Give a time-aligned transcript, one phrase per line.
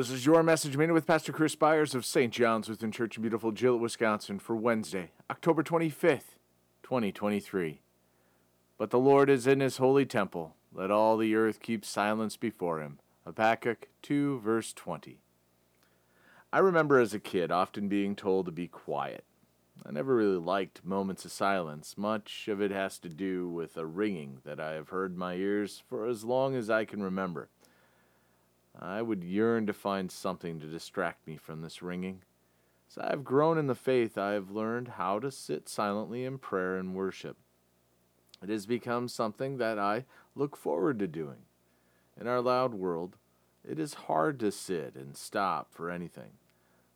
[0.00, 2.32] This is your message Minute with Pastor Chris Byars of St.
[2.32, 6.38] John's Lutheran Church in beautiful Gillett, Wisconsin for Wednesday, October 25th,
[6.82, 7.82] 2023.
[8.78, 10.54] But the Lord is in his holy temple.
[10.72, 12.98] Let all the earth keep silence before him.
[13.26, 15.18] Habakkuk 2, verse 20.
[16.50, 19.24] I remember as a kid often being told to be quiet.
[19.84, 21.98] I never really liked moments of silence.
[21.98, 25.82] Much of it has to do with a ringing that I have heard my ears
[25.90, 27.50] for as long as I can remember.
[28.80, 32.22] I would yearn to find something to distract me from this ringing.
[32.88, 36.38] As I have grown in the faith, I have learned how to sit silently in
[36.38, 37.36] prayer and worship.
[38.42, 41.44] It has become something that I look forward to doing.
[42.18, 43.16] In our loud world,
[43.68, 46.32] it is hard to sit and stop for anything.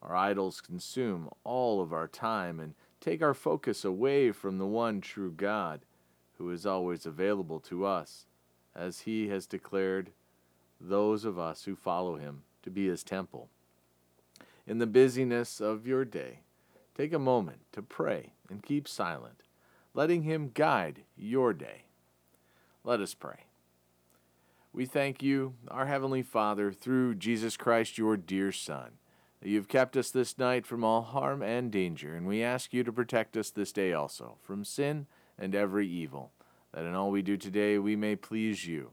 [0.00, 5.00] Our idols consume all of our time and take our focus away from the one
[5.00, 5.84] true God,
[6.38, 8.26] who is always available to us,
[8.74, 10.12] as he has declared
[10.82, 13.48] those of us who follow him to be his temple.
[14.66, 16.40] In the busyness of your day,
[16.96, 19.42] take a moment to pray and keep silent,
[19.94, 21.84] letting him guide your day.
[22.84, 23.46] Let us pray.
[24.72, 28.98] We thank you, our Heavenly Father, through Jesus Christ, your dear Son
[29.42, 32.72] that you have kept us this night from all harm and danger, and we ask
[32.72, 35.06] you to protect us this day also from sin
[35.36, 36.30] and every evil,
[36.72, 38.92] that in all we do today we may please you.